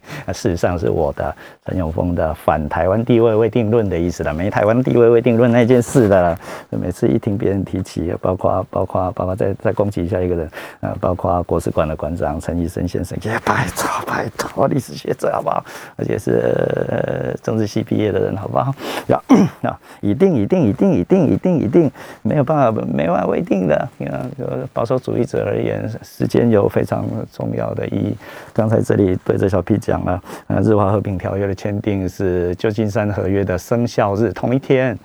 [0.27, 1.35] 那事实上是我的
[1.65, 6.37] 陈永峰的反台湾地位未定论的意思了，没台湾地位未定论那件事的。
[6.71, 10.51] 每次一听别人提起，包括包括包括再再攻击一下一个人，
[10.81, 15.65] 呃，包括国史馆的馆长陈医生先生，也拜托拜托历史学者好不好？
[15.97, 18.73] 而且是政治系毕业的人好不好？
[19.07, 19.17] 要
[19.63, 21.91] 啊，一定一定一定一定一定一定
[22.23, 23.89] 没有办法没办法未定的。
[23.99, 28.17] 你看，就保守主义者而言，时间有非常重要的意义。
[28.53, 30.23] 刚才这里对着小 P 讲讲了。
[30.49, 34.99] 呃，日华和平条约的签订是旧金山合约的生效日同一天，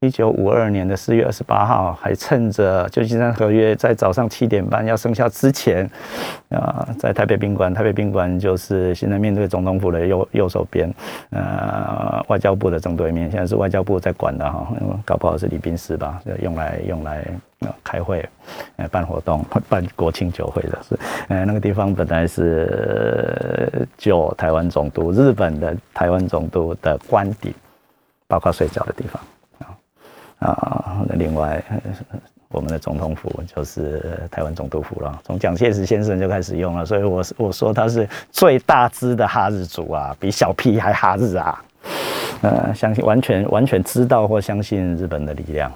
[0.00, 5.88] 一九五二年的四月二十八号，还趁着旧金山合约在早上七点半要生效之前，
[6.50, 10.92] 啊，在台北宾馆，台北宾馆就是现在面对总统府的右右手边，
[11.30, 14.68] 呃，外交部的正对面，现在是外交部在管的哈，
[15.04, 17.24] 搞不好是礼宾室吧，用来用来
[17.82, 18.28] 开会，
[18.76, 20.98] 呃办活动、 办国庆酒会的，是
[21.28, 27.54] 呃那个地方本来是旧台湾总督日本的台湾总督的官邸，
[28.26, 29.22] 包括睡觉的地方。
[30.38, 31.62] 啊啊，另外。
[32.50, 41.62] 我们的总统府就是台湾总督府了，从蒋介石先生就开始用了，所以我我说他是最大只的哈日族啊，比小 P 还哈日啊，
[42.40, 45.70] 呃，相信完全完全知道或相信日本的力量，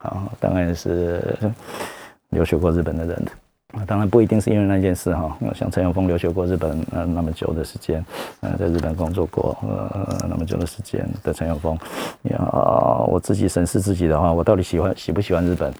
[0.00, 1.36] 啊，当然是
[2.30, 3.26] 留学过日本的人。
[3.72, 5.38] 啊，当然不一定是因为那件事哈。
[5.54, 8.04] 像陈永峰留学过日本，呃，那么久的时间，
[8.40, 11.78] 呃，在日本工作过，呃，那么久的时间的陈永峰，
[12.24, 12.38] 呀，
[13.06, 15.72] 我自己审视自己的话，我到底喜欢喜不喜欢日本？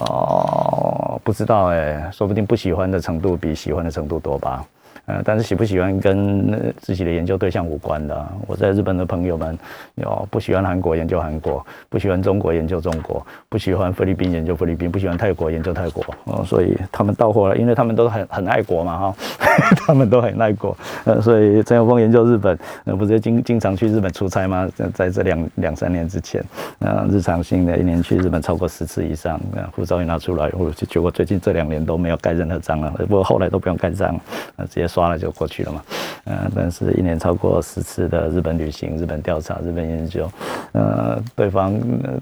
[0.00, 4.62] 哦，不知道哎，说不定不喜欢的程度比喜欢的程度多吧。
[5.10, 8.28] 呃，但是喜不喜欢跟自己的研究对象无关的。
[8.46, 9.58] 我在日本的朋友们，
[9.96, 16.04] 有不喜欢韩国研究韩国，不喜欢中国研究中国，不喜欢菲律宾研究菲律宾，不喜欢泰国研究泰国。
[16.26, 19.14] 哦，所以他们到货了，因为他们都很很爱国嘛，哈，
[19.84, 20.76] 他们都很爱国。
[21.04, 24.68] 呃，所以陈友峰研究日本，呃，不是经经常去日本出差吗？
[24.94, 26.40] 在这两两三年之前，
[26.78, 29.40] 呃，日常性的一年去日本超过十次以上，
[29.74, 34.14] 护照一拿出来，我就结果最近这两年都没有盖任何章了，不过后来都不用盖章，
[34.54, 34.99] 呃，直接刷。
[35.00, 35.82] 刷了就过去了嘛，
[36.26, 40.30] 嗯，但是一年超过十次的日本旅行、日本调查、日本研究，
[40.72, 41.72] 呃，对方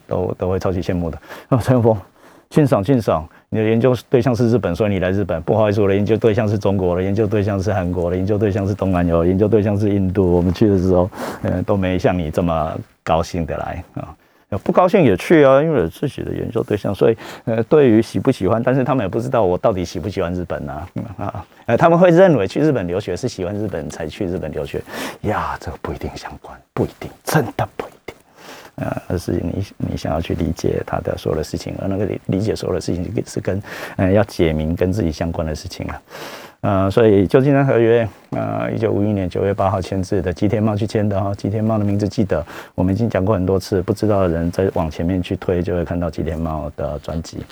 [0.06, 1.18] 都都会超级羡慕的。
[1.48, 1.96] 啊，陈峰，
[2.50, 5.42] 欣赏欣赏，你的研究对象是日本，所以你来日本。
[5.42, 10.30] 不好意思，我的研究对象是中国的，研究对象是韩国的，研究对象是东南亚，研究对象是印度。
[10.36, 11.10] 我们去的时候，
[11.42, 14.14] 呃，都没像你这么高兴的来啊。
[14.56, 20.86] 不高兴也去啊，因为有自己的研究对象，所以呃，对于喜不喜欢，但是他们也不知道我到底喜不喜欢日本呐
[21.18, 24.82] 啊，呃，他们会认为去日本留学是喜欢日本才去日本留学
[25.22, 28.16] 呀，这个不一定相关，不一定，真的不一定，
[28.76, 33.62] 呃，而是你你想要去理解他的所有的事情，而那个理理解所有的事情是跟
[33.96, 36.00] 呃要解明跟自己相关的事情啊。
[36.60, 41.32] 呃，所以旧金山合约，呃，一九五一年九月八号签字的，吉田茂去签的哈。
[41.34, 42.44] 吉田茂的名字记得，
[42.74, 47.44] 我们已经讲过很多次，不知道的人再往前面去推，就会看到吉田茂的专辑。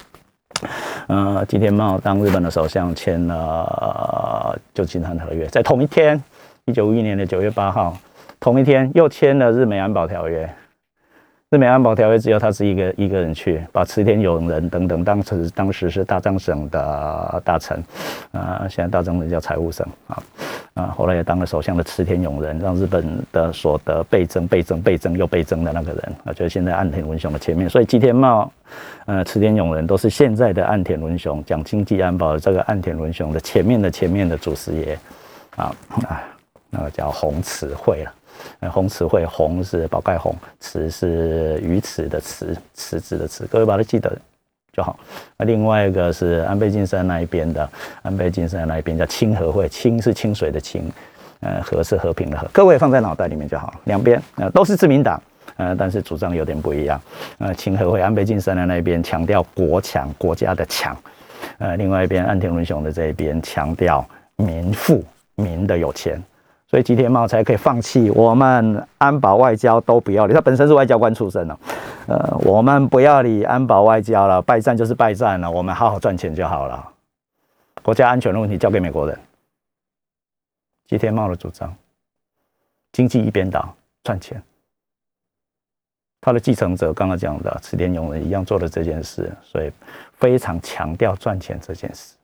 [1.06, 6.20] 呃，吉田茂当日本的首相签了旧金山合约，在同一天，
[6.64, 7.96] 一九五一年的九月八号，
[8.40, 10.52] 同一天又签了日美安保条约。
[11.50, 17.80] 日美安保条约只有他是一个一个人去，把池田勇人等等，当时当时是大藏省的大臣，
[18.32, 20.20] 啊，现在大藏省叫财务省啊，
[20.74, 28.50] 啊，后来也当了首相的池田勇人，让日本的所得倍增、倍增、倍增又倍增的那个人，啊，就是现在岸田文雄的前面，所以吉田茂、
[29.04, 34.98] 呃，池田勇人都是现在的岸田文雄讲经济安保的这个岸田文雄的前面的前面的祖师爷，
[35.54, 35.72] 啊
[36.08, 36.24] 啊，
[36.70, 38.12] 那个叫红池会了。
[38.60, 44.10] 呃，红池会红是宝盖红，池是鱼池的池，池子的池，各位把它记得
[44.72, 44.98] 就好。
[45.36, 47.68] 那另外一个是安倍晋三那一边的，
[48.02, 50.90] 安倍晋三那一边叫清和会，清是清水的清，
[51.40, 53.74] 呃，和是和平的和，各位放在脑袋里面就好。
[53.84, 55.22] 两边呃都是自民党，
[55.56, 57.00] 呃，但是主张有点不一样。
[57.38, 60.96] 呃，清和会安倍晋三的那一边强调国强，国家的强，
[61.58, 65.02] 呃，另外一边岸田文雄的这一边强调民富，
[65.34, 66.22] 民的有钱。
[66.76, 71.58] 所以吉田茂才可以放弃我们安保外交都不要理，他本身是外交官出身的，
[72.06, 76.86] 呃，我们不要理安保外交了，败战就是败战了，我们好好赚钱就好了，
[77.82, 79.18] 国家安全的问题交给美国人。
[80.86, 81.74] 吉田茂的主张，
[82.92, 83.74] 经济一边倒，
[84.04, 84.42] 赚钱。
[86.20, 89.72] 他的继承者刚刚讲的池田勇人一样做了这件事，所以
[90.18, 92.16] 非常强调赚钱这件事。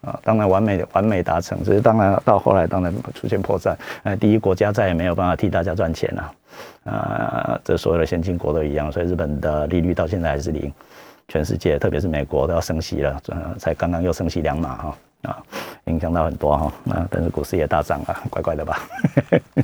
[0.00, 3.74] 啊，当然完美完美达成，只是当然到后来当然出现破绽。
[4.04, 6.32] 呃，第一国家再也没有办法替大家赚钱了，
[6.84, 10.72] 啊，这所有的先进国都一样，所以日本的利率到现在还是零，
[11.26, 13.20] 全世界特别是美国都要升息了，
[13.58, 15.42] 才刚刚又升息两码哈，啊，
[15.86, 18.78] 影响到很多哈，啊，但是股市也大涨了， 乖乖的吧，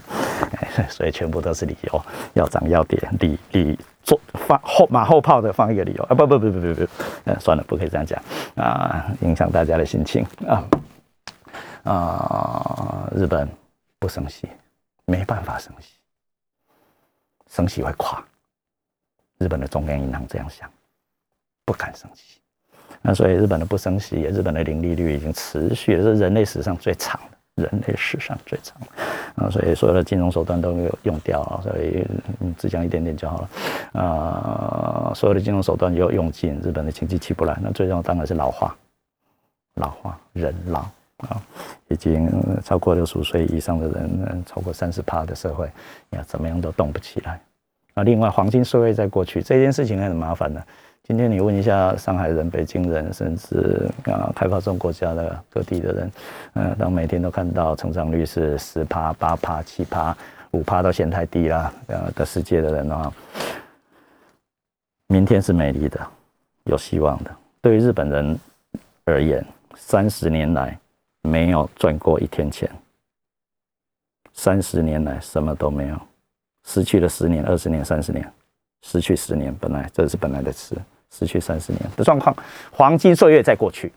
[0.90, 3.78] 所以全部都是理由，要涨要跌，理理。
[4.05, 6.05] 做放后马后炮的放一个理由。
[6.05, 6.86] 啊不不不不不不，
[7.24, 8.22] 呃算了不可以这样讲。
[8.55, 10.22] 啊影响大家的心情。
[10.46, 10.62] 啊
[11.84, 13.48] 啊日本
[13.98, 14.46] 不升息
[15.07, 15.94] 没办法升息，
[17.50, 18.22] 升息会垮，
[19.38, 20.70] 日本的中央银行这样想，
[21.64, 22.42] 不敢升息，
[23.05, 27.36] 那所以日本的不升息，日本的零利率已经持续是人类史上最长的。
[27.57, 28.76] 人类史上最长
[29.36, 32.05] 啊，所以所有的金融手段都没有用掉了，所以
[32.59, 35.12] 只讲一点点就好了啊。
[35.14, 38.76] 所有的金融手段又用尽，日本的经济起不来，那最重要当然是老化，
[39.74, 40.80] 老化人老
[41.18, 41.40] 啊，
[41.86, 42.28] 已经
[42.64, 45.70] 超过六十五岁以上的人，超过三十趴的社会，
[46.11, 47.40] 你看怎么样都动不起来
[47.94, 48.02] 啊。
[48.02, 50.66] 另外，黄金社会在过去这件事情很麻烦的，
[51.07, 56.12] 今天你问一下上海人、北京人，甚至啊开发中国家的各地的人，
[56.55, 60.16] 嗯，当每天都看到成长率是十趴、八趴、七趴、
[60.52, 63.12] 五趴都嫌太低啦，呃的世界的人的话，
[65.09, 66.00] 明天是美丽的，
[66.64, 67.30] 有希望的。
[67.61, 68.40] 对于日本人
[69.05, 69.44] 而言，
[69.76, 70.74] 三十年来
[71.20, 72.66] 没有赚过一天钱，
[74.32, 76.00] 三十年来什么都没有，
[76.64, 78.26] 失去了十年、二十年、三十年，
[78.80, 80.74] 失去十年，本来这是本来的词。
[81.16, 82.34] 失去三十年的状况，
[82.72, 83.92] 黄金岁月在过去。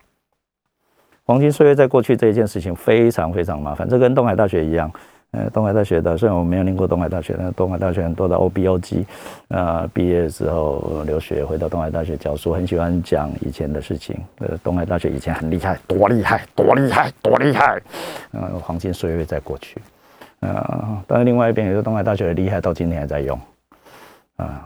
[1.25, 4.91] 黄金岁月在过去这一件事情非常非常麻烦，这跟东海大学一样。
[5.31, 9.05] 呃，东海大学的虽然我没有念过东海大学，但东海大学很多的 O B O G，
[9.49, 14.15] 呃，毕业之后留学回到东海大学教书，很喜欢讲以前的事情。
[14.39, 17.81] 呃，东海大学以前很厉害，多厉害，多厉害，多厉害。
[18.31, 19.81] 呃，黄金岁月在过去。
[20.39, 23.37] 呃，但是另外一边，也是东海大学的厉害，到今天还在用。
[24.37, 24.65] 啊，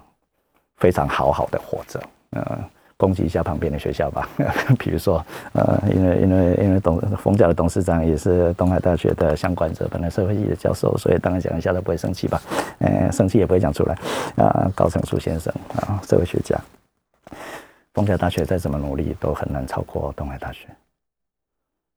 [0.78, 2.00] 非常好好的活着。
[2.32, 2.60] 呃，
[2.98, 4.30] 攻击一下旁边的学校吧，
[4.78, 12.42] 比如说，呃，因为因为因为董冯家的董事长也是东海大学的相关者，本来社会系的教授，所以当然讲一下都不会生气吧，
[12.80, 13.98] 呃，生气也不会讲出来。
[14.38, 16.58] 啊，高成书先生啊，社会学家，
[17.94, 20.68] 东家大学再怎么努力都很难超过东海大学。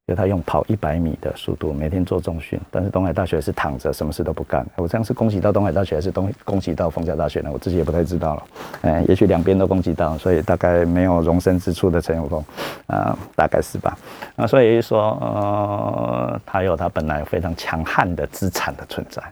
[0.06, 4.66] 就他用跑一百米的速度每天做重训，但是东海大学是躺着什么事都不干。
[4.76, 7.48] 我这样是恭喜到东海大学还是东恭喜到凤甲大学呢？
[7.50, 8.42] 我自己也不太知道了。
[8.82, 12.44] 嗯，也许两边都恭喜到，所以大概没有容身之处的陈永峰，
[12.86, 13.96] 啊，大概是吧。
[14.36, 19.22] 啊，所以说，呃，他有他本来非常强悍的资产的存在，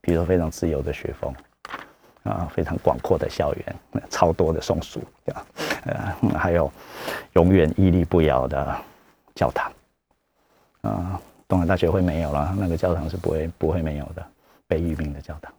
[0.00, 1.32] 比如说非常自由的学风，
[2.24, 3.76] 啊，非常广阔的校园，
[4.10, 5.46] 超多的松鼠，对吧？
[5.84, 6.68] 呃，还有
[7.34, 8.74] 永远屹立不摇的
[9.36, 9.70] 教堂。
[10.86, 14.24] 啊，东海大学会没有了，那个教堂是不会不会没有的，
[14.68, 15.52] 被誉名的教堂，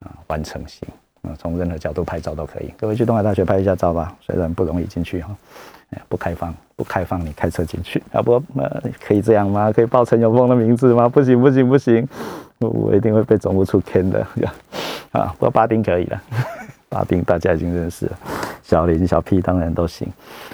[0.00, 0.86] 啊，完成型，
[1.22, 2.72] 啊，从任何角度拍照都可以。
[2.76, 5.36] 各位去东海大学拍一下照吧，虽然不容易进去哈，
[6.08, 9.70] 不开放，不开放，你开车进去，啊不，呃，可以这样吗？
[9.70, 11.08] 可以报陈永峰的名字吗？
[11.08, 12.06] 不行不行不行，
[12.58, 14.26] 我一定会被总务处坑的，
[15.12, 16.22] 啊，不过巴丁可以了，
[16.88, 18.10] 巴丁大家已经认识。
[18.62, 20.08] 小林、小 P 当然都行，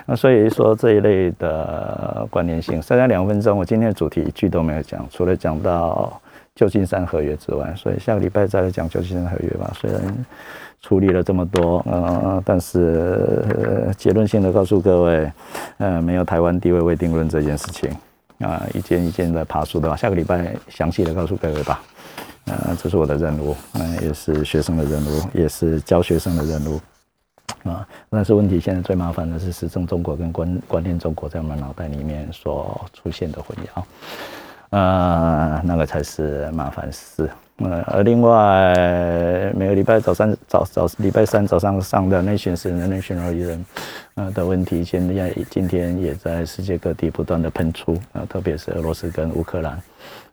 [0.04, 6.20] 那所以说这一类的关联性，剩下两分钟，我今天的主题一句都没有讲，除了讲到
[6.54, 9.72] 旧金山合约之外，所以下个礼拜再来讲旧金山合约吧。
[9.74, 9.98] 虽然
[10.82, 15.32] 处理了这么多，嗯，但是结论性的告诉各位，
[15.78, 17.90] 呃，没有台湾地位未定论这件事情
[18.40, 21.80] 啊，一件一件的爬树的话，下个礼拜详细的告诉各位吧。
[22.46, 26.80] 呃，这是我的任务，嗯，也是学生的任务，也是教学生的任务。
[27.64, 33.82] 啊，但是问题现在最麻烦的是，时政中国跟观观念中国在我们脑袋里面所出现的混淆，
[34.70, 37.30] 呃，那个才是麻烦事。
[37.58, 38.72] 呃，而另外
[39.54, 43.64] 每个礼拜早上早早礼拜三早上上的内训是内训而已人，
[44.14, 49.80] 呃的问题，现在今天也在世界各地不断的喷出，啊，特别是俄罗斯跟乌克兰，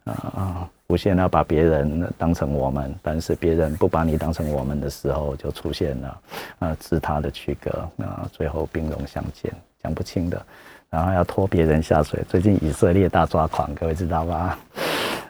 [0.05, 0.69] 啊啊。
[0.87, 6.19] 无限要把别人当成我们，但是别人不把你当成我们的时候，就出现了
[6.57, 7.69] 啊自他的区隔
[8.03, 10.41] 啊，最后兵戎相见，讲不清的，
[10.89, 12.19] 然后要拖别人下水。
[12.27, 14.57] 最近以色列大抓狂，各位知道吧？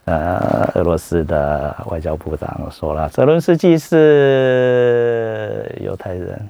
[0.05, 6.49] 呃， 俄罗斯的外交部长说了，泽伦斯基是犹太人。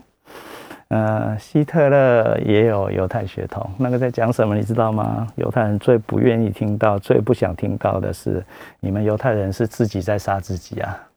[0.89, 5.27] 呃，希特勒也有犹太血统，那个在讲什么，你知道吗？
[5.35, 8.43] 犹太人最不愿意听到、最不想听到的是，
[8.79, 11.07] 你们犹太人是自己在杀自己啊！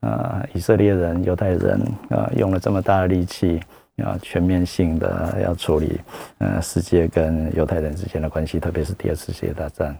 [0.00, 1.78] 呃，以色列人、犹太人
[2.08, 3.60] 啊，用了这么大的力气，
[3.96, 6.00] 要全面性的要处理，
[6.38, 9.94] 呃，世界跟犹太人之间的关系，特别是第二次世界大战，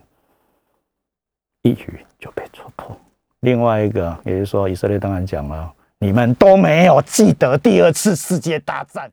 [1.61, 2.97] 一语就被戳破。
[3.41, 5.71] 另外一个，也就是说，以色列当然讲了。
[5.99, 9.11] 你们都没有记得第二次世界大战。